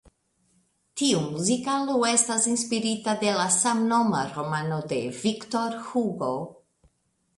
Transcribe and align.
Tiu 1.01 1.19
muzikalo 1.25 1.97
estas 2.11 2.47
inspirita 2.53 3.15
de 3.25 3.35
la 3.41 3.45
samnoma 3.59 4.23
romano 4.33 4.81
de 4.95 5.03
Victor 5.23 5.81
Hugo. 5.91 6.33